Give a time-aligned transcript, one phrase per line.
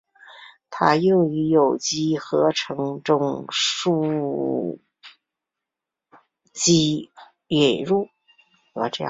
[0.71, 4.79] 它用于有机合成中巯
[6.53, 8.07] 基的引入。